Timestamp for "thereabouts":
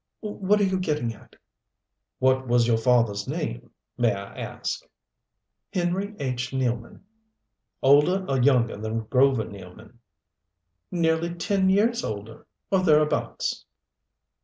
12.79-13.65